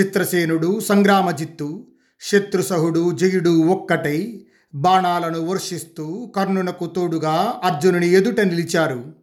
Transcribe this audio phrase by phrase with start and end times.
[0.00, 1.86] చిత్రసేనుడు సంగ్రామజిత్తు
[2.20, 9.14] శత్రుసహుడు జయుడు ఒక్కటై బాణాలను వర్షిస్తూ కర్ణునకు తోడుగా అర్జునుని ఎదుట నిలిచారు.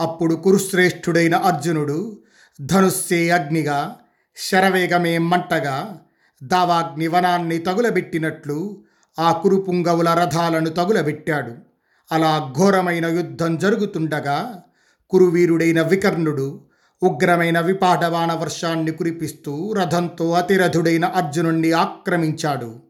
[0.00, 2.18] అప్పుడు కురుశ్రేష్ఠుడైన అర్జునుడు
[2.60, 3.96] ధనుస్సే అగ్నిగా
[4.36, 5.98] శరవేగమే మంటగా
[6.42, 8.82] దావాగ్ని వనాన్ని తగులబెట్టినట్లు
[9.18, 11.54] ఆ కురుపుంగవుల రథాలను తగులబెట్టాడు.
[12.12, 14.62] అలా ఘోరమైన యుద్ధం జరుగుతుండగా
[15.10, 16.60] కురువీరుడైన వికర్ణుడు
[17.04, 22.80] ఉగ్రమైన విపాఠవాన వర్షాన్ని కురిపిస్తూ రథంతో అతిరథుడైన అర్జునుణ్ణి ఆక్రమించాడు.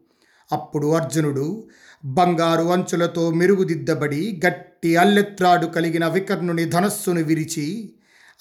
[0.51, 1.67] అప్పుడు అర్జునుడు
[2.05, 7.93] బంగారు అంచులతో మెరుగుదిద్దబడి గట్టి అల్లెత్రాడు కలిగిన వికర్ణుని ధనస్సును విరిచి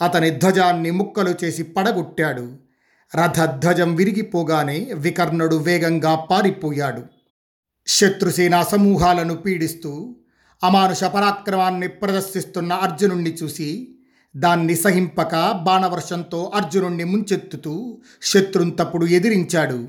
[0.02, 2.58] అతని ధ్వజాన్ని ముక్కలు చేసి పడగొట్టాడు.
[3.16, 7.02] రథధ్వజం విరిగిపోగానే వికర్ణుడు వేగంగా పారిపోయాడు.
[7.86, 10.16] శత్రుసేనా సమూహాలను పీడిస్తూ
[10.64, 13.93] అమానుష పరాక్రమాన్ని ప్రదర్శిస్తున్న అర్జునుణ్ణి చూసి
[14.36, 19.88] దాన్ని సహింపక బాణవర్షంతో అర్జునుణ్ణి ముంచెత్తుతూ శత్రుంతప్పుడు ఎదిరించాడు.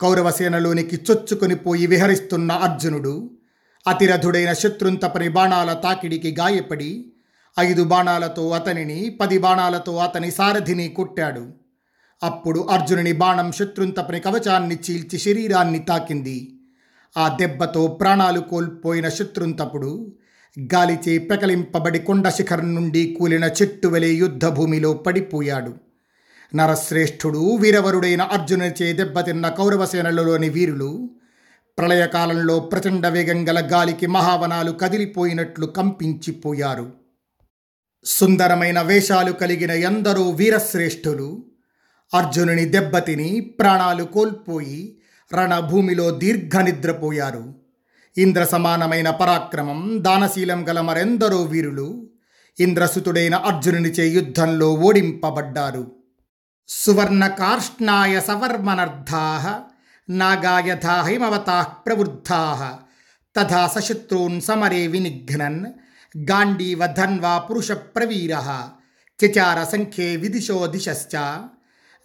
[0.00, 3.30] కౌరవసేనలోనికి చొచ్చుకొని పోయి విహరిస్తున్న అర్జునుడు
[3.86, 7.12] అతిరథుడైన శత్రుంతపని బాణాల తాకిడికి గాయపడి
[7.60, 11.46] ఐదు బాణాలతో అతనిని పది బాణాలతో అతని సారథిని కొట్టాడు.
[12.22, 16.60] అప్పుడు అర్జునుని బాణం శత్రుంతపని కవచాన్ని చీల్చి శరీరాన్ని తాకింది.
[17.16, 20.12] ఆ దెబ్బతో ప్రాణాలు కోల్పోయిన శత్రుంతపుడు
[20.58, 25.74] గాలిచే పెకలింపబడి కొండ శిఖరం నుండి కూలిన చెట్టు వలె యుద్ధభూమిలో పడిపోయాడు.
[26.54, 31.10] నరశ్రేష్ఠుడు వీరవరుడైన అర్జునునిచే దెబ్బతిన్న కౌరవసేనలలోని వీరులు
[31.78, 36.92] ప్రళయకాలంలో ప్రచండ వేగం గల గాలికి మహావనాలు కదిలిపోయినట్లు కంపించిపోయారు.
[38.04, 41.44] సుందరమైన వేషాలు కలిగిన ఎందరో వీరశ్రేష్ఠులు
[42.14, 44.98] అర్జునుని దెబ్బతిని ప్రాణాలు కోల్పోయి
[45.34, 47.59] రణభూమిలో దీర్ఘ నిద్రపోయారు.
[48.20, 52.06] ఇంద్ర సమానమైన పరాక్రమం దానశీలం గల మరెందరో వీరులు
[52.60, 55.92] ఇంద్రసుతుడైన అర్జునునిచే యుద్ధంలో ఓడింపబడ్డారు.
[56.68, 59.60] సువర్ణ కార్ష్ణాయ సవర్మనర్థా
[60.10, 62.78] నాగాయథా హైమవతా ప్రవృద్ధా
[63.36, 65.66] తథా సశత్రూన్ సమరే వినిఘ్నన్
[66.18, 68.34] గాండీవ ధన్వా పురుష ప్రవీర
[69.20, 71.36] చచార సంఖ్యే విదిశో దిశశ్చ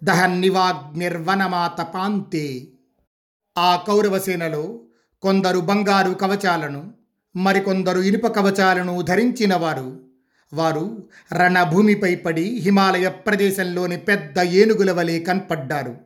[0.04, 2.68] దహన్నివాగ్నిర్వనమాత పాంతే.
[3.58, 4.80] ఆ కౌరవసేనలో
[5.22, 6.92] కొందరు బంగారు కవచాలను
[7.36, 10.00] మరికొందరు ఇనుప కవచాలను ధరించిన వారు
[10.52, 15.96] వారు రణభూమిపై పడి హిమాలయ ప్రదేశంలోని పెద్ద ఏనుగుల వలె కనపడ్డారు.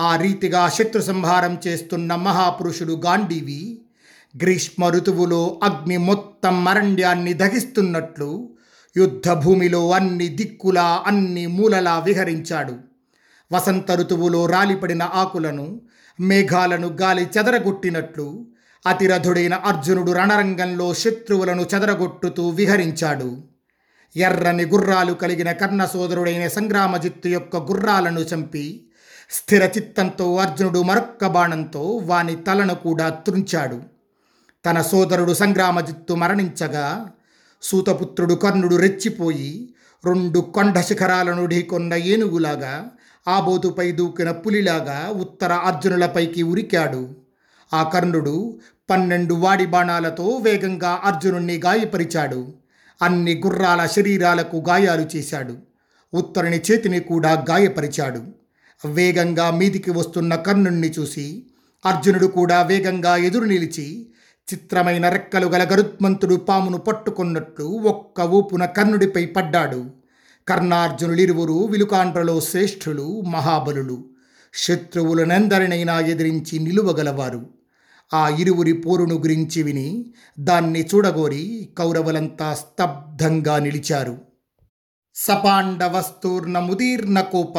[0.00, 3.80] ఆ రీతిగా శత్రు సంహారం చేస్తున్న మహాపురుషుడు గాంధీవి
[4.42, 8.48] గ్రీష్మ ఋతువులో అగ్ని మొత్తం మరణ్యాన్ని దహిస్తున్నట్లు
[8.96, 12.74] యుద్ధభూమిలో అన్ని దిక్కులా అన్ని మూలలా విహరించాడు.
[13.52, 15.80] వసంత ఋతువులో రాలిపడిన ఆకులను
[16.20, 18.44] మేఘాలను గాలి చెదరగొట్టినట్లు
[18.86, 23.42] అతిరథుడైన అర్జునుడు రణరంగంలో శత్రువులను చెదరగొట్టుతూ విహరించాడు.
[24.16, 28.84] ఎర్రని గుర్రాలు కలిగిన కర్ణ సోదరుడైన సంగ్రామజిత్తు యొక్క గుర్రాలను చంపి
[29.30, 33.82] స్థిర చిత్తంతో అర్జునుడు మరొక్క బాణంతో వాని తలను కూడా త్రుంచాడు.
[34.66, 37.10] తన సోదరుడు సంగ్రామజిత్తు మరణించగా
[37.62, 39.74] సూతపుత్రుడు కర్ణుడు రెచ్చిపోయి
[40.06, 42.90] రెండు కొండ శిఖరాలను ఢీకొన్న ఏనుగులాగా
[43.28, 47.08] ఆబోతుపై దూకిన పులిలాగా ఉత్తర అర్జునులపైకి ఉరికాడు.
[47.74, 48.58] ఆ కర్ణుడు
[48.90, 52.54] పన్నెండు వాడి బాణాలతో వేగంగా అర్జునుణ్ణి గాయపరిచాడు.
[53.02, 55.56] అన్ని గుర్రాల శరీరాలకు గాయాలు చేశాడు.
[56.14, 58.22] ఉత్తరుని చేతిని కూడా గాయపరిచాడు.
[58.86, 61.42] వేగంగా మీదికి వస్తున్న కర్ణుణ్ణి చూసి
[61.86, 64.06] అర్జునుడు కూడా వేగంగా ఎదురు నిలిచి
[64.52, 69.99] చిత్రమైన రెక్కలు గల గరుత్మంతుడు పామును పట్టుకున్నట్లు ఒక్క ఊపున కర్ణుడిపై పడ్డాడు.
[70.50, 74.04] కర్ణార్జునులిరువురు విలుకాండ్రలో శ్రేష్ఠులు మహాబలులు.
[74.54, 77.46] శత్రువులనందరినైనా ఎదిరించి నిలువగలవారు.
[78.14, 84.18] ఆ ఇరువురి పోరును గురించి విని దాన్ని చూడగోరి కౌరవులంతా స్తబ్దంగా నిలిచారు.
[85.14, 87.58] సపాండవస్తూర్ణముదీర్ణ కోప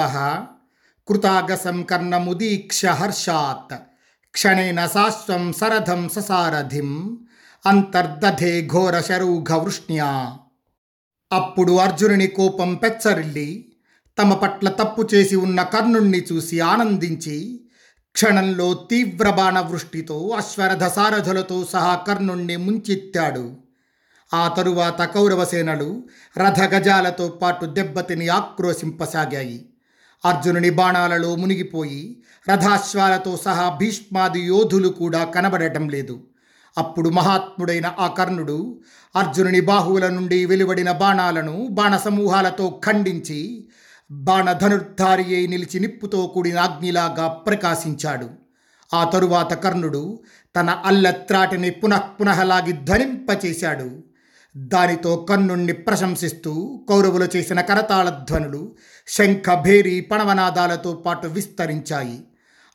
[1.09, 3.79] కృతాగసం కర్ణముదీక్ష హర్షాత్
[4.33, 7.19] క్షణేన సాశ్వం సరథం ససారథిం
[7.65, 10.37] అంతర్దధే ఘోర శరూఘవృష్ణ్యా
[11.31, 13.73] అప్పుడు అర్జునుని కోపం పెచ్చరిల్లి
[14.19, 17.61] తమ పట్ల తప్పు చేసి ఉన్న కర్ణుణ్ణి చూసి ఆనందించి
[18.13, 23.57] క్షణంలో తీవ్ర బాణవృష్టితో అశ్వరథ సారథులతో సహా కర్ణుణ్ణి ముంచెత్తాడు.
[24.33, 26.03] ఆ తరువాత కౌరవసేనలు
[26.37, 29.65] రథగజాలతో పాటు దెబ్బతిని ఆక్రోశింపసాగాయి.
[30.25, 36.19] అర్జునుని బాణాలలో మునిగిపోయి రథాశ్వాలతో సహా భీష్మాది యోధులు కూడా కనబడటం లేదు.
[36.77, 38.79] అప్పుడు మహాత్ముడైన ఆ కర్ణుడు
[39.15, 43.67] అర్జునుని బాహువుల నుండి వెలువడిన బాణాలను బాణసమూహాలతో ఖండించి
[44.11, 48.29] బాణధనుర్ధారి అయి నిలిచి నిప్పుతో కూడిన అగ్నిలాగా ప్రకాశించాడు.
[48.93, 50.19] ఆ తరువాత కర్ణుడు
[50.55, 54.03] తన అల్లత్రాటిని పునఃపునఃలాగి ధ్వనింపచేశాడు.
[54.57, 58.75] దానితో కర్ణుణ్ణి ప్రశంసిస్తూ కౌరవులు చేసిన కరతాళ ధ్వనులు
[59.07, 62.23] శంఖ భేరి పణవనాదాలతో పాటు విస్తరించాయి.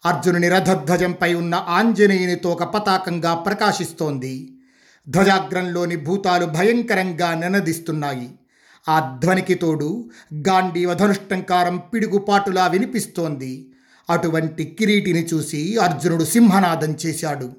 [0.06, 4.58] అర్జునుని రథధ్వజంపై ఉన్న ఆంజనేయుని తోక పతాకంగా ప్రకాశిస్తోంది.
[5.08, 8.31] ధ్వజాగ్రంలోని భూతాలు భయంకరంగా నినదిస్తున్నాయి.
[8.88, 13.73] ఆ ధ్వనికి తోడు గాంధీవ ధనుష్టంకారం పిడుగుపాటులా వినిపిస్తోంది.
[14.11, 17.53] అటువంటి కిరీటిని చూసి అర్జునుడు సింహనాదం చేశాడు.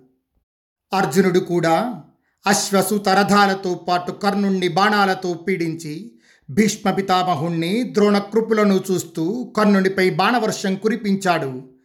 [0.93, 2.01] అర్జునుడు కూడా
[2.47, 6.11] అశ్వసుత రథాలతో పాటు కర్ణుణ్ణి బాణాలతో పీడించి
[6.49, 11.76] భీష్మ పితామహుణ్ణి ద్రోణకృపులను చూస్తూ కర్ణునిపై బాణవర్షం కురిపించాడు.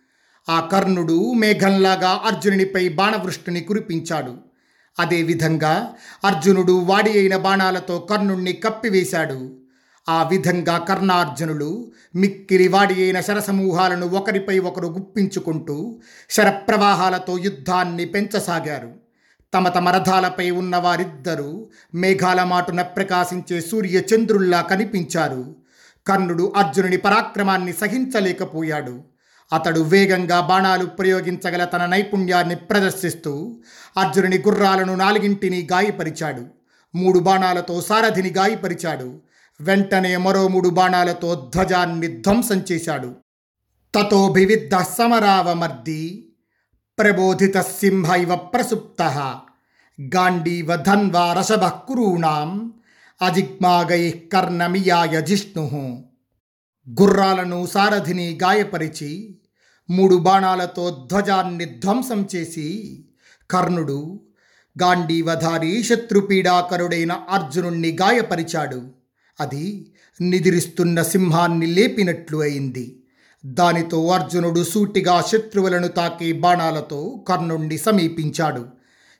[0.48, 4.34] ఆ కర్ణుడు మేఘంలాగా అర్జునునిపై బాణవృష్టిని కురిపించాడు.
[4.98, 5.94] అదేవిధంగా
[6.24, 9.56] అర్జునుడు వాడి అయిన బాణాలతో కర్ణుణ్ణి కప్పివేశాడు.
[10.08, 16.00] ఆ విధంగా కర్ణార్జునులు మిక్కిలి వాడి అయిన శరసమూహాలను ఒకరిపై ఒకరు గుప్పించుకుంటూ
[16.30, 18.90] శరప్రవాహాలతో యుద్ధాన్ని పెంచసాగారు.
[19.54, 25.54] తమ తమ రథాలపై ఉన్న వారిద్దరూ మేఘాల మాటున ప్రకాశించే సూర్య చంద్రుల్లా కనిపించారు.
[26.06, 29.11] కర్ణుడు అర్జునుని పరాక్రమాన్ని సహించలేకపోయాడు.
[29.52, 33.60] అతడు వేగంగా బాణాలు ప్రయోగించగల తన నైపుణ్యాన్ని ప్రదర్శిస్తూ
[33.96, 36.46] అర్జునుని గుర్రాలను నాలుగింటిని గాయపరిచాడు.
[36.94, 39.20] మూడు బాణాలతో సారథిని గాయపరిచాడు.
[39.60, 43.14] వెంటనే మరో మూడు బాణాలతో ధ్వజాన్ని ధ్వంసం చేశాడు.
[43.94, 46.28] తతోభివిద్ధ సమరావమర్ది
[46.98, 49.02] ప్రబోధిత సింహ ఇవ ప్రసుప్త
[50.00, 52.72] గాంధీవ ధన్వా రసభ కురూణాం
[53.22, 56.04] అజిగ్మాగై కర్ణమియాయ జిష్ణు.
[57.00, 59.38] గుర్రాలను సారథిని గాయపరిచి
[59.90, 62.98] మూడు బాణాలతో ధ్వజాన్ని ధ్వంసం చేసి
[63.50, 64.20] కర్ణుడు
[64.82, 68.82] గాంధీవధారి శత్రుపీడాకరుడైన అర్జునుణ్ణి గాయపరిచాడు.
[69.40, 73.02] అది నిదిరిస్తున్న సింహాన్ని లేపినట్లు అయింది.
[73.46, 78.66] దానితో అర్జునుడు సూటిగా శత్రువులను తాకి బాణాలతో కర్ణుణ్ణి సమీపించాడు.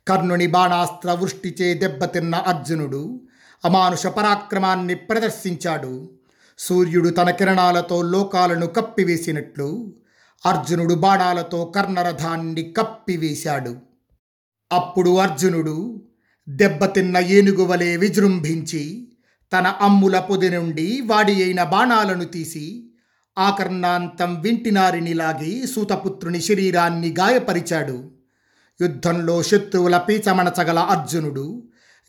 [0.08, 3.20] కర్ణుని బాణాస్త్ర వృష్టిచే దెబ్బతిన్న అర్జునుడు
[3.64, 6.10] అమానుష పరాక్రమాన్ని ప్రదర్శించాడు.
[6.58, 9.92] సూర్యుడు తన కిరణాలతో లోకాలను కప్పివేసినట్లు
[10.46, 13.76] అర్జునుడు బాణాలతో కర్ణరథాన్ని కప్పివేశాడు.
[14.72, 16.02] అప్పుడు అర్జునుడు
[16.48, 19.08] దెబ్బతిన్న ఏనుగు వలె విజృంభించి
[19.52, 22.86] తన అమ్ముల పొది నుండి వాడి అయిన బాణాలను తీసి
[23.38, 28.10] ఆకర్ణాంతం వింటినారిని లాగి సూతపుత్రుని శరీరాన్ని గాయపరిచాడు.
[28.80, 31.62] యుద్ధంలో శత్రువుల పీచమణచగల అర్జునుడు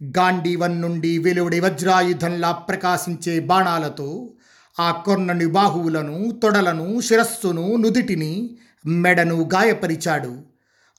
[0.04, 4.34] గాంధీవన్ నుండి వెలువడి వజ్రాయుధంలా ప్రకాశించే బాణాలతో
[4.80, 10.42] ఆ కొన్నని బాహువులను తొడలను శిరస్సును నుదిటిని మెడను గాయపరిచాడు.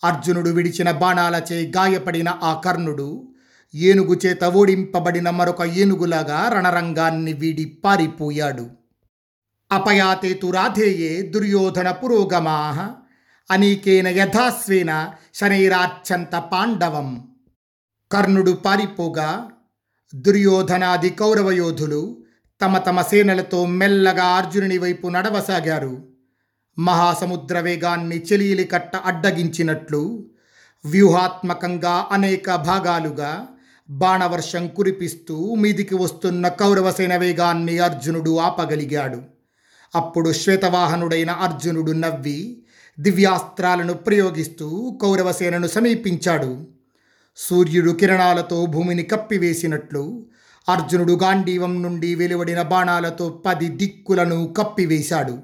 [0.05, 3.29] అర్జునుడు విడిచిన బాణాలచే గాయపడిన ఆ కర్ణుడు
[3.75, 8.71] ఏనుగు చేత ఓడింపబడిన మరొక ఏనుగులాగా రణరంగాన్ని వీడి పారిపోయాడు.
[9.73, 12.95] అపయాతేతు రాధేయే దుర్యోధన పురోగమా
[13.51, 17.29] అనీకేన యథాస్వేన శనైరాచ్చంత పాండవం.
[18.13, 19.51] కర్ణుడు పారిపోగా
[20.15, 22.24] దుర్యోధనాది కౌరవయోధులు
[22.61, 26.03] తమ తమ సేనలతో మెల్లగా అర్జునుని వైపు నడవసాగారు.
[26.79, 30.27] మహాసముద్ర వేగాన్ని చెలియలి కట్ట అడ్డగించినట్లు
[30.85, 33.47] వ్యూహాత్మకంగా అనేక భాగాలుగా
[33.91, 39.23] బాణవర్షం కురిపిస్తూ మీదికి వస్తున్న కౌరవసేన వేగాన్ని అర్జునుడు ఆపగలిగాడు.
[39.95, 42.63] అప్పుడు శ్వేతవాహనుడైన అర్జునుడు నవ్వి
[43.01, 46.67] దివ్యాస్త్రాలను ప్రయోగిస్తూ కౌరవసేనను సమీపించాడు.
[47.37, 50.27] సూర్యుడు కిరణాలతో భూమిని కప్పివేసినట్లు
[50.69, 55.39] అర్జునుడు గాంధీవం నుండి వెలువడిన బాణాలతో పది దిక్కులను కప్పివేశాడు.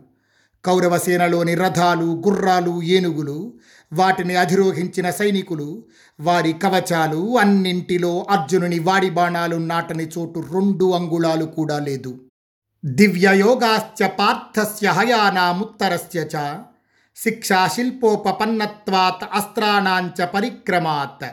[0.64, 3.52] కౌరవసేనలోని రథాలు గుర్రాలు ఏనుగులు
[3.92, 5.84] వాటిని అధిరోహించిన సైనికులు
[6.20, 12.20] వారి కవచాలు అన్నింటిలో అర్జునుని వాడి బాణాలు నాటని చోటు రెండు అంగుళాలు కూడా లేదు.
[12.84, 16.60] దివ్యయోగాశ్చ పార్థస్య హయానాముత్తరస్య చ
[17.16, 21.24] శిక్షాశిల్పోపన్నత్వాత్ అస్త్రాణాంచ పరిక్రమాత్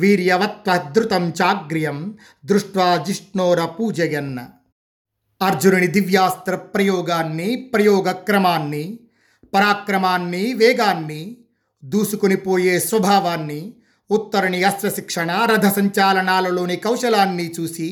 [0.00, 1.98] వీర్యవత్వధృతం చాగ్ర్యం
[2.44, 4.48] దృష్ట్వా జిష్ణోర పూజయన్న
[5.40, 8.84] అర్జునుని దివ్యాస్త్ర ప్రయోగాన్ని ప్రయోగక్రమాన్ని
[9.54, 11.36] పరాక్రమాన్ని వేగాన్ని
[11.84, 13.60] దూసుకుని పోయే స్వభావాన్ని
[14.10, 17.88] ఉత్తరుని అస్త్రశిక్షణ రథ సంచాలనాలలోని కౌశలాన్ని చూసి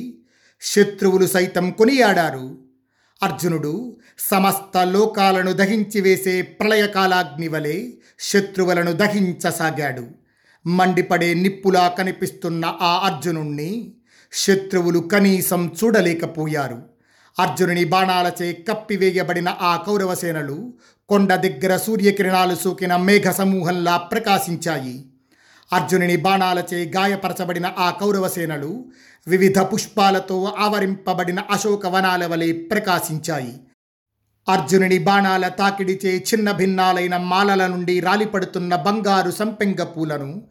[0.61, 2.59] శత్రువులు సైతం కొనియాడారు.
[3.23, 7.77] అర్జునుడు సమస్త లోకాలను దహించి వేసే ప్రళయకాలాగ్ని వలె
[8.19, 10.05] శత్రువులను దహించసాగాడు.
[10.67, 13.93] మండిపడే నిప్పులా కనిపిస్తున్న ఆ అర్జునుణ్ణి
[14.33, 16.83] శత్రువులు కనీసం చూడలేకపోయారు.
[17.39, 20.75] అర్జునుని బాణాలచే కప్పివేయబడిన ఆ కౌరవసేనలు
[21.09, 25.05] కొండ దగ్గర సూర్యకిరణాలు సోకిన మేఘ సమూహంలా ప్రకాశించాయి.
[25.73, 28.85] అర్జునుని బాణాలచే గాయపరచబడిన ఆ కౌరవసేనలు
[29.27, 33.61] వివిధ పుష్పాలతో ఆవరింపబడిన అశోక వనాల వలె ప్రకాశించాయి.
[34.49, 40.43] అర్జునుని బాణాల తాకిడిచే చిన్న భిన్నాలైన మాలల నుండి రాలిపడుతున్న బంగారు సంపెంగ పూలను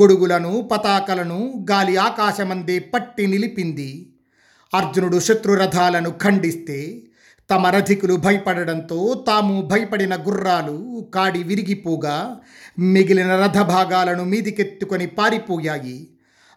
[0.00, 4.12] గొడుగులను పతాకలను గాలి ఆకాశమందే పట్టి నిలిపింది.
[4.74, 7.02] అర్జునుడు శత్రురథాలను ఖండిస్తే
[7.50, 12.36] తమ రథికులు భయపడడంతో తాము భయపడిన గుర్రాలు కాడి విరిగిపోగా
[12.78, 16.08] మిగిలిన రథ భాగాలను మీదికెత్తుకొని పారిపోయాయి.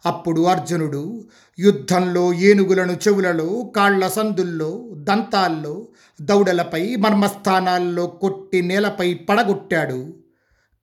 [0.06, 1.24] అప్పుడు అర్జునుడు
[1.60, 5.88] యుద్ధంలో ఏనుగులను చెవులలో కాళ్ళ సందుల్లో దంతాల్లో
[6.22, 10.14] దౌడలపై మర్మస్థానాల్లో కొట్టి నేలపై పడగొట్టాడు.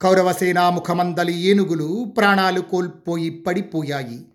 [0.00, 4.26] కౌరవసేనా ముఖమందలి ఏనుగులు ప్రాణాలు కోల్పోయి పడిపోయాయి.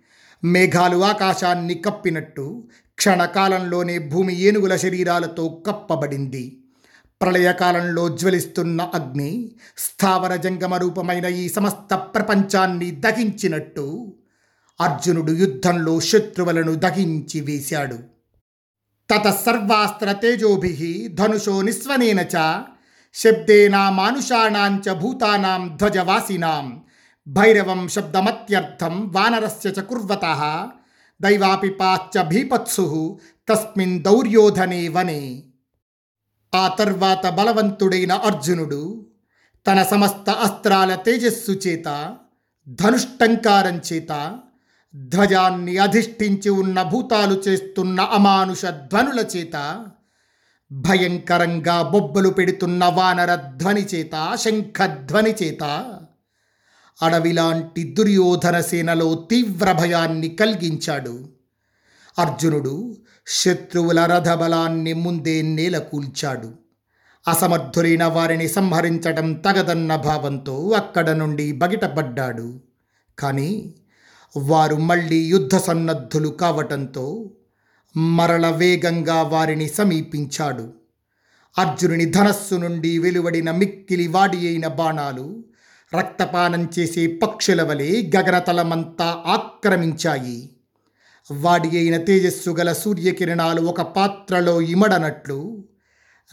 [0.43, 6.63] మేఘాలు ఆకాశాన్ని కప్పినట్టు క్షణకాలంలోనే భూమి ఏనుగుల శరీరాలతో కప్పబడింది.
[7.21, 14.13] ప్రళయకాలంలో జ్వలిస్తున్న అగ్ని స్థావర జంగమ రూపమైన ఈ సమస్త ప్రపంచాన్ని దహించినట్టు
[14.81, 18.12] అర్జునుడు యుద్ధంలో శత్రువులను దహించి వేశాడు.
[19.13, 22.61] తత సర్వాస్త్ర తేజోభి ధనుషో నిస్వనేన చ
[23.13, 26.83] శబ్దేనా మానుషాణాంచ భూతానాం ధ్వజవాసినాం.
[27.27, 30.25] భైరవం శబ్దమత్యర్థం వానరస్య చ కుర్వత.
[31.21, 35.43] దైవాపిపాశ్చ భీపత్సు తస్మిన్ దౌర్యోధనే వనే.
[36.55, 39.07] ఆ తర్వాత బలవంతుడైన అర్జునుడు
[39.67, 42.17] తన సమస్త అస్త్రాల తేజస్సు చేత
[42.69, 44.39] ధనుష్టంకారం చేత
[44.95, 49.85] ధ్వజాన్ని అధిష్ఠించి ఉన్న భూతాలు చేస్తున్న అమానుష ధ్వనుల చేత
[50.71, 55.63] భయంకరంగా బొబ్బలు పెడుతున్న వానర ధ్వని చేత శంఖధ్వని చేత
[57.01, 61.29] అడవిలాంటి దుర్యోధన సేనలో తీవ్ర భయాన్ని కలిగించాడు.
[62.19, 62.97] అర్జునుడు
[63.27, 66.51] శత్రువుల రథబలాన్ని ముందే నేలకూల్చాడు
[67.27, 72.59] అసమర్థులైన వారిని సంహరించడం తగదన్న భావంతో అక్కడ నుండి బగిటపడ్డాడు.
[73.19, 73.73] కానీ
[74.37, 77.31] వారు మళ్ళీ యుద్ధ సన్నద్ధులు కావటంతో
[77.97, 80.73] మరల వేగంగా వారిని సమీపించాడు.
[81.57, 85.43] అర్జునుని ధనస్సు నుండి వెలువడిన మిక్కిలి వాడి అయిన బాణాలు
[85.95, 90.49] రక్తపానం చేసే పక్షుల వలె గగనతలమంతా ఆక్రమించాయి.
[91.31, 95.63] వాడి అయిన తేజస్సు గల సూర్యకిరణాలు ఒక పాత్రలో ఇమడనట్లు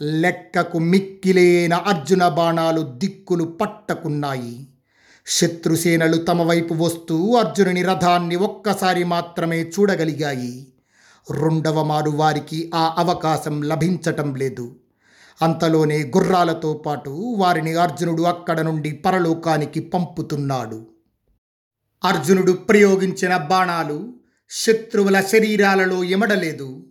[0.01, 4.67] లెక్కకు మిక్కిలేన అర్జున బాణాలు దిక్కులు పట్టకున్నాయి.
[5.27, 10.67] శత్రుసేనలు తమ వైపు వస్తూ అర్జునుని రథాన్ని ఒక్కసారి మాత్రమే చూడగలిగాయి.
[11.31, 14.75] రెండవ మారు వారికి ఆ అవకాశం లభించటం లేదు.
[15.41, 20.87] అంతలోనే గుర్రాలతో పాటు వారిని అర్జునుడు అక్కడ నుండి పరలోకానికి పంపుతున్నాడు.
[22.03, 24.13] అర్జునుడు ప్రయోగించిన బాణాలు
[24.49, 26.83] శత్రువుల శరీరాలలో ఎమడలేదు.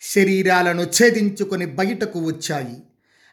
[0.00, 2.82] శరీరాలను ఛేదించుకొని బయటకు వచ్చాయి.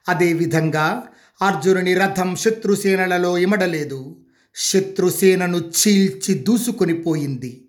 [0.09, 1.03] అదేవిధంగా
[1.41, 4.15] అర్జునుని రథం శత్రుసేనలలో ఇమడలేదు
[4.57, 7.61] శత్రుసేనను చీల్చి దూసుకొని పోయింది.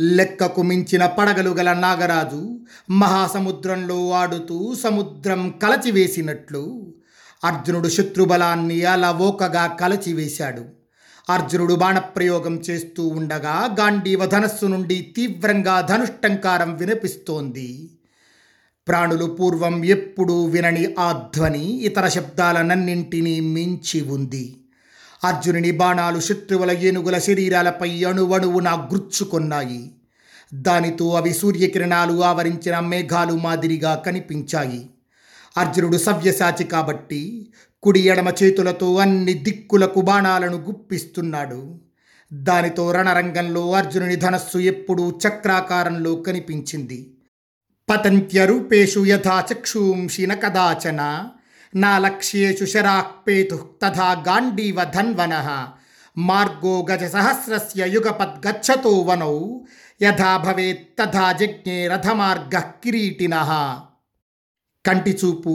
[0.00, 6.92] లెక్కకు మించిన పడగలు గల నాగరాజు మహాసముద్రంలో ఆడుతూ సముద్రం కలచివేసినట్లు
[7.44, 10.64] అర్జునుడు శత్రుబలాన్ని అలా ఓకగా కలచివేశాడు.
[11.30, 17.90] అర్జునుడు బాణప్రయోగం చేస్తూ ఉండగా గాంధీవ ధనస్సు నుండి తీవ్రంగా ధనుష్టంకారం వినిపిస్తోంది.
[18.88, 24.56] ప్రాణులు పూర్వం ఎప్పుడూ వినని ఆ ధ్వని ఇతర శబ్దాలనన్నింటినీ మించి ఉంది.
[25.24, 29.90] అర్జునుని బాణాలు శత్రువుల ఏనుగుల శరీరాలపై అణువణువున గుర్చుకొన్నాయి.
[30.54, 34.90] దానితో అవి సూర్యకిరణాలు ఆవరించిన మేఘాలు మాదిరిగా కనిపించాయి.
[35.56, 41.80] అర్జునుడు సవ్యసాచి కాబట్టి కుడి ఎడమ చేతులతో అన్ని దిక్కులకు బాణాలను గుప్పిస్తున్నాడు.
[42.32, 47.14] దానితో రణరంగంలో అర్జునుని ధనస్సు ఎప్పుడూ చక్రాకారంలో కనిపించింది.
[47.90, 51.28] పతంత్యరూపేషు యథా చక్షూంషి కదాచన
[51.72, 55.34] నా లక్ష్యేషు శరాక్పేతు తథా గాండీవ ధన్వన
[56.16, 58.70] మార్గో గజ సహస్రస్య యుగపద్
[59.06, 59.36] వనౌ
[60.00, 63.36] యథా భవేత్ తథా జజ్ఞే రథమార్గ కిరీటిన
[64.84, 65.54] కంటి చూపు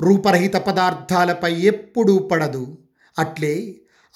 [0.00, 2.64] రూపరహిత పదార్థాలపై ఎప్పుడూ పడదు
[3.16, 3.54] అట్లే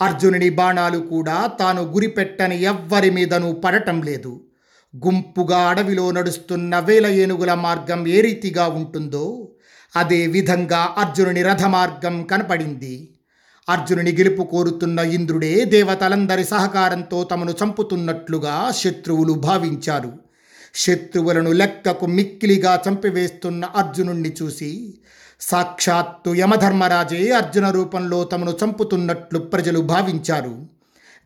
[0.00, 4.32] అర్జునుని బాణాలు కూడా తాను గురిపెట్టని ఎవ్వరి మీదనూ పడటం లేదు
[4.94, 9.24] గుంపుగా అడవిలో నడుస్తున్న వేల ఏనుగుల మార్గం ఏ రీతిగా ఉంటుందో
[9.96, 13.08] అదే విధంగా అర్జునుని రథమార్గం కనపడింది.
[13.68, 20.12] అర్జునుని గెలుపు కోరుతున్న ఇంద్రుడే దేవతలందరి సహకారంతో తమను చంపుతున్నట్లుగా శత్రువులు భావించారు.
[20.74, 24.94] శత్రువులను లెక్కకు మిక్కిలిగా చంపివేస్తున్న అర్జునుణ్ణి చూసి
[25.40, 30.66] సాక్షాత్తు యమధర్మరాజే అర్జున రూపంలో తమను చంపుతున్నట్లు ప్రజలు భావించారు.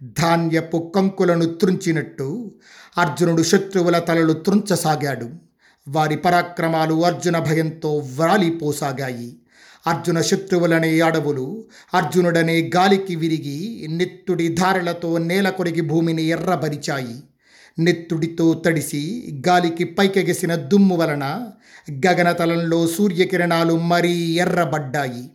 [0.03, 2.53] ధాన్యపు కంకులను త్రుంచినట్టు
[2.99, 5.46] అర్జునుడు శత్రువుల తలలు త్రుంచసాగాడు.
[5.89, 9.37] వారి పరాక్రమాలు అర్జున భయంతో వ్రాలిపోసాగాయి.
[9.87, 11.65] అర్జున శత్రువులనే అడవులు
[11.95, 17.23] అర్జునుడనే గాలికి విరిగి నెత్తుడి ధారలతో నేల కొరిగి భూమిని ఎర్రబరిచాయి.
[17.79, 21.47] నెత్తుడితో తడిసి గాలికి పైకెగసిన దుమ్ము వలన
[22.07, 25.31] గగనతలంలో సూర్యకిరణాలు మరీ ఎర్రబడ్డాయి.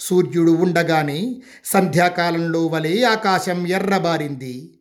[0.00, 4.72] సూర్యుడు ఉండగానే సంధ్యాకాలంలో వలె ఆకాశం ఎర్రబారింది.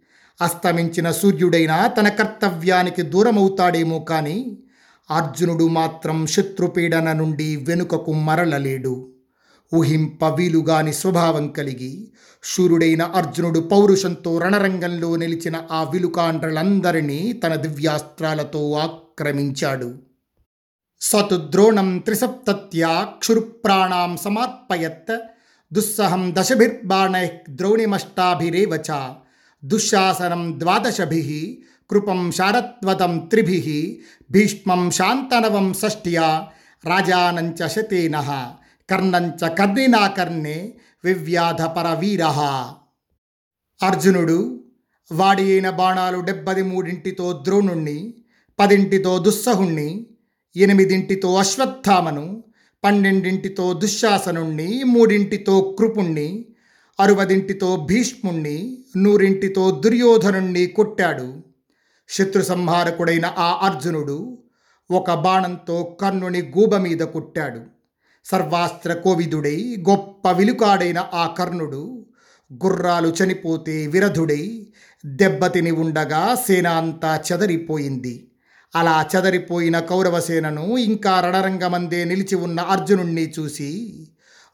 [0.42, 4.58] అస్తమించిన సూర్యుడైనా తన కర్తవ్యానికి దూరమవుతాడేమో కానీ
[5.12, 9.12] అర్జునుడు మాత్రం శత్రుపీడన నుండి వెనుకకు మరలలేడు.
[9.76, 12.12] ఊహింప వీలుగాని స్వభావం కలిగి
[12.44, 19.96] శూరుడైన అర్జునుడు పౌరుషంతో రణరంగంలో నిలిచిన ఆ విలుకాండ్రలందరినీ తన దివ్యాస్త్రాలతో ఆక్రమించాడు.
[21.02, 25.20] సతు ద్రోణం త్రిసప్తత్యా క్షురుప్రాణాం సమర్పయత్
[25.74, 28.78] దుస్సహం దశభిర్బాణై ద్రోణిమష్టాభిరేవ
[29.66, 33.60] దుశ్శాసనం ద్వాదశభి కృపం శారత్వతం త్రిభి
[34.32, 36.28] భీష్మం శాంతనవం షష్ట్యా
[36.84, 38.18] రాజానంచ శతేన
[38.90, 40.74] కర్ణంచ కర్ణినాకర్ణే
[41.06, 42.24] వివ్యాధపర వీర
[43.82, 44.40] అర్జునుడు
[45.12, 48.14] వాడి అయిన బాణాలు డెబ్బది మూడింటితో ద్రోణుణ్ణి
[48.60, 49.90] పదింటితో దుస్సహుణ్ణి
[50.56, 52.44] ఎనిమిదింటితో అశ్వత్థామను
[52.84, 56.46] పన్నెండింటితో దుశ్శాసనుణ్ణి మూడింటితో కృపుణ్ణి
[57.00, 58.58] అరువదింటితో భీష్ముణ్ణి
[58.98, 61.28] నూరింటితో దుర్యోధనుణ్ణి కొట్టాడు.
[62.10, 64.18] శత్రు సంహారకుడైన ఆ అర్జునుడు
[64.90, 67.62] ఒక బాణంతో కర్ణుని గూబ మీద కొట్టాడు.
[68.26, 69.58] సర్వాస్త్ర కోవిదుడై
[69.90, 71.82] గొప్ప విలుకాడైన ఆ కర్ణుడు
[72.52, 74.44] గుర్రాలు చనిపోతే విరధుడై
[75.04, 78.16] దెబ్బతిని ఉండగా సేన అంతా చెదరిపోయింది.
[78.74, 83.72] అలా చెదరిపోయిన కౌరవసేనను ఇంకా రణరంగమందే నిలిచి ఉన్న అర్జునుణ్ణి చూసి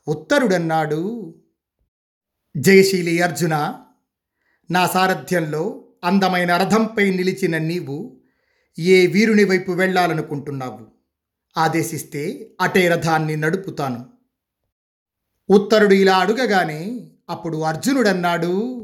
[0.08, 1.01] ఉత్తరుడన్నాడు
[2.55, 3.55] జయశీలి అర్జున!
[4.70, 5.63] నా సారథ్యంలో
[6.03, 8.22] అందమైన రథంపై నిలిచిన నీవు
[8.79, 10.79] ఏ వీరుని వైపు వెళ్ళాలనుకుంటున్నావు?
[11.58, 14.05] ఆదేశిస్తే అటే రథాన్ని నడుపుతాను.
[15.50, 18.77] ఉత్తరుడు ఇలా అడుగగానే అప్పుడు అర్జునుడన్నాడు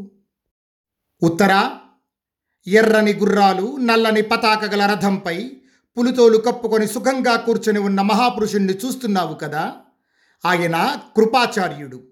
[1.24, 1.78] ఉత్తరా
[2.68, 5.52] ఎర్రని గుర్రాలు నల్లని పతాక గల రథంపై
[5.98, 9.76] పులితోలు కప్పుకొని సుఖంగా కూర్చొని ఉన్న మహాపురుషుణ్ణి చూస్తున్నావు కదా?
[10.46, 12.04] ఆయన కృపాచార్యుడు.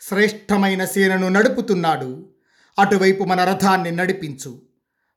[0.00, 2.37] శ్రేష్టమైన సేనను నడుపుతున్నాడు.
[2.78, 4.62] అటువైపు మన రథాన్ని నడిపించు.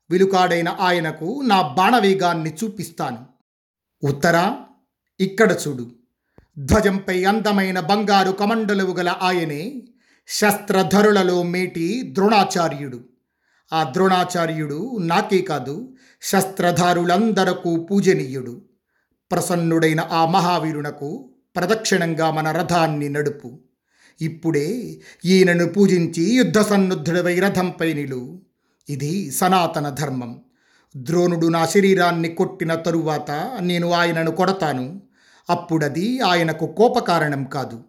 [0.09, 3.25] విలుకాడైన ఆయనకు నా బాణవేగాన్ని చూపిస్తాను.
[4.03, 4.57] ఉత్తరా
[5.19, 5.91] ఇక్కడ చూడు.
[6.59, 9.81] ధ్వజంపై అందమైన బంగారు కమండలువు గల ఆయనే
[10.27, 12.99] శస్త్రధరులలో మేటి ద్రోణాచార్యుడు.
[13.73, 18.61] ఆ ద్రోణాచార్యుడు నాకే కాదు శస్త్రధారులందరకు పూజనీయుడు.
[19.31, 23.59] ప్రసన్నుడైన ఆ మహావీరునకు ప్రదక్షిణంగా మన రథాన్ని నడుపు.
[24.21, 28.41] ఇప్పుడే ఈయనను పూజించి యుద్ధ సన్నుద్ధుడవై రథంపై నిలు.
[28.89, 30.41] ఇది సనాతన ధర్మం.
[30.97, 35.01] ద్రోణుడు నా శరీరాన్ని కొట్టిన తరువాత నేను ఆయనను కొడతాను.
[35.49, 37.83] అప్పుడది ఆయనకు కోపకారణం కాదు.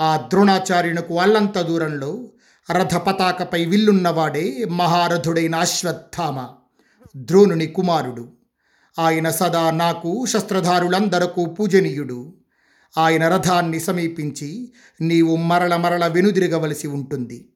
[0.00, 2.28] ఆ ద్రోణాచార్యునకు అల్లంత దూరంలో
[2.70, 6.48] రథ పతాకపై విల్లున్నవాడే మహారథుడైన అశ్వత్థామ
[7.16, 8.28] ద్రోణుని కుమారుడు.
[8.98, 12.34] ఆయన సదా నాకు శస్త్రధారులందరకు పూజనీయుడు.
[12.98, 17.48] ఆయన రథాన్ని సమీపించి నీవు మరల మరల వెనుదిరగవలసి ఉంటుంది.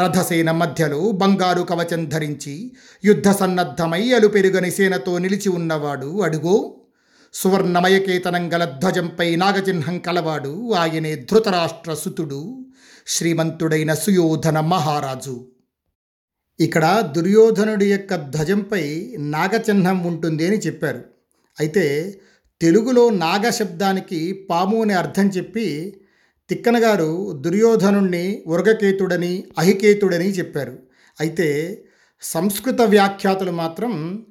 [0.00, 2.72] రథసేన మధ్యలో బంగారు కవచం ధరించి
[3.04, 6.76] యుద్ధ సన్నద్ధమై అలుపెరుగని సేనతో నిలిచి ఉన్నవాడు అడుగో
[7.34, 12.66] సువర్ణమయకేతనం గల ధ్వజంపై నాగచిహ్నం కలవాడు ఆయనే ధృతరాష్ట్ర సుతుడు
[13.06, 15.46] శ్రీమంతుడైన సుయోధన మహారాజు.
[16.60, 21.04] ఇక్కడ దుర్యోధనుడి యొక్క ధ్వజంపై నాగచిహ్నం ఉంటుంది అని చెప్పారు.
[21.60, 22.14] అయితే
[22.60, 25.66] తెలుగులో నాగ శబ్దానికి పాము అని అర్థం చెప్పి
[26.48, 30.78] తిక్కన గారు దుర్యోధనుణ్ణి ఉరగకేతుడని అహికేతుడని చెప్పారు.
[31.20, 31.48] అయితే
[32.20, 34.24] సంస్కృత వ్యాఖ్యాతులు మాత్రం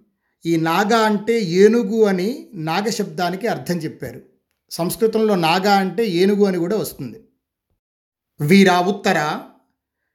[0.45, 4.21] ఈ నాగ అంటే ఏనుగు అని నాగ శబ్దానికి అర్థం చెప్పారు.
[4.71, 7.19] సంస్కృతంలో నాగ అంటే ఏనుగు అని కూడా వస్తుంది.
[8.41, 9.39] వీరా ఉత్తర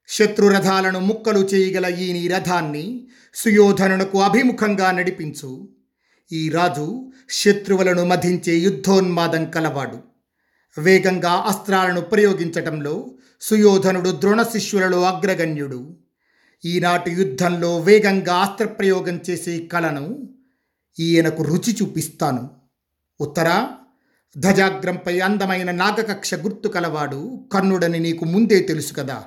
[0.09, 5.69] శత్రురథాలను ముక్కలు చేయగల ఈ నీ రథాన్ని సుయోధనునకు అభిముఖంగా నడిపించు.
[6.33, 9.99] ఈ రాజు శత్రువులను మధించే యుద్ధోన్మాదం కలవాడు.
[10.81, 15.97] వేగంగా అస్త్రాలను ప్రయోగించటంలో సుయోధనుడు ద్రోణ శిష్యులలో అగ్రగణ్యుడు.
[16.65, 20.29] ఈనాటి యుద్ధంలో వేగంగా అస్త్రప్రయోగం చేసే కళను
[20.99, 22.51] ఈయనకు రుచి చూపిస్తాను.
[23.21, 23.67] ఉత్తర
[24.39, 29.25] ధ్వజాగ్రంపై అందమైన నాగకక్ష గుర్తు కలవాడు కర్ణుడని నీకు ముందే తెలుసు కదా.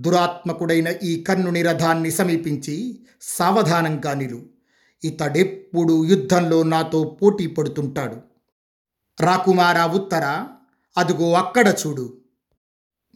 [0.00, 4.59] దురాత్మకుడైన ఈ కర్ణుని రథాన్ని సమీపించి సావధానంగా నిలు.
[5.04, 8.16] ఇతడెప్పుడు యుద్ధంలో నాతో పోటీ పడుతుంటాడు.
[9.20, 10.46] రాకుమారా ఉత్తర
[10.96, 12.14] అదుగో అక్కడ చూడు.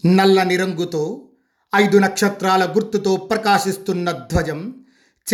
[0.07, 1.31] నల్లని రంగుతో
[1.75, 4.75] ఐదు నక్షత్రాల గుర్తుతో ప్రకాశిస్తున్న ధ్వజం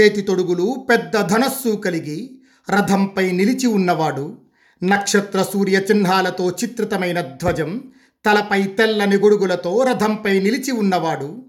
[0.00, 4.38] చేతి తొడుగులు పెద్ద ధనస్సు కలిగి రథంపై నిలిచి ఉన్నవాడు
[4.82, 7.92] నక్షత్ర సూర్య చిహ్నాలతో చిత్రితమైన ధ్వజం
[8.24, 11.44] తలపై తెల్లని గొడుగులతో రథంపై నిలిచి ఉన్నవాడు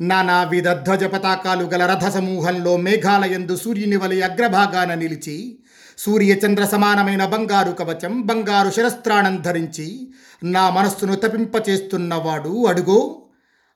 [0.00, 5.58] నానావిధ ధ్వజ పతాకాలు గల రథ సమూహంలో మేఘాలయందు సూర్యుని వలె అగ్రభాగాన నిలిచి
[5.98, 10.08] సూర్యచంద్ర సమానమైన బంగారు కవచం బంగారు శిరస్త్రాణం ధరించి
[10.44, 13.22] నా మనస్సును తపింపచేస్తున్నవాడు అడుగో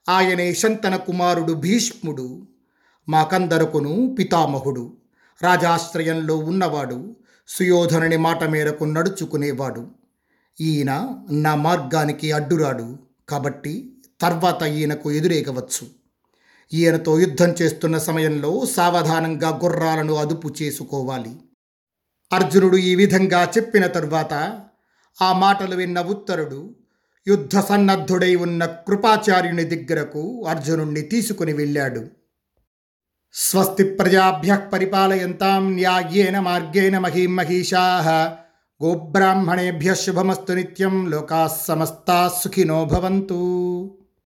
[0.09, 2.43] ఆయనే శంతన కుమారుడు భీష్ముడు
[3.09, 4.93] మాకందరకును పితామహుడు
[5.43, 7.17] రాజాశ్రయంలో ఉన్నవాడు
[7.49, 9.89] సుయోధనుని మాట మేరకు నడుచుకునేవాడు.
[10.61, 16.00] ఈయన నా మార్గానికి అడ్డురాడు కాబట్టి తర్వాత ఈయనకు ఎదురేగవచ్చు.
[16.73, 21.37] ఈయనతో యుద్ధం చేస్తున్న సమయంలో సావధానంగా గుర్రాలను అదుపు చేసుకోవాలి.
[22.33, 24.61] అర్జునుడు ఈ విధంగా చెప్పిన తరువాత
[25.23, 26.75] ఆ మాటలు విన్న ఉత్తరుడు
[27.29, 32.07] యుద్ధ సన్నద్ధుడై ఉన్న కృపాచార్యుని దగ్గరకు అర్జునుణ్ణి తీసుకుని వెళ్ళాడు.
[33.33, 38.37] స్వస్తి ప్రజాభ్య పరిపాలయంతాం న్యాయేన మార్గేణ మహీం మహిషా
[38.83, 43.41] గోబ్రాహ్మణేభ్య శుభమస్తు నిత్యం లోకా సమస్తా సుఖినో భవంతు.